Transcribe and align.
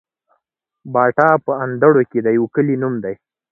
باټا 0.93 1.29
په 1.45 1.51
اندړو 1.63 2.03
کي 2.11 2.19
د 2.25 2.27
يو 2.37 2.45
کلي 2.55 2.75
نوم 2.81 2.93
دی 3.03 3.15